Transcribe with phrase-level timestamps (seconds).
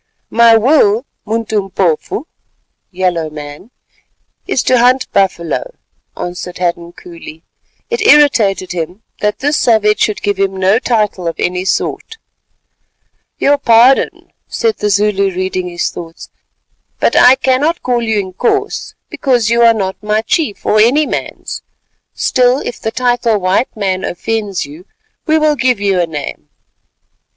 [0.31, 2.23] "My will, Muntumpofu
[2.89, 3.69] (yellow man),
[4.47, 5.75] is to hunt buffalo,"
[6.17, 7.43] answered Hadden coolly.
[7.91, 12.17] It irritated him that this savage should give him no title of any sort.
[13.37, 16.29] "Your pardon," said the Zulu reading his thoughts,
[16.99, 21.61] "but I cannot call you Inkoos because you are not my chief, or any man's;
[22.15, 24.87] still if the title 'white man' offends you,
[25.27, 26.49] we will give you a name."